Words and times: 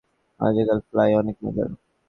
আজকাল 0.39 0.79
ফ্লাইং 0.87 1.13
অনেক 1.17 1.35
মজার। 1.43 1.69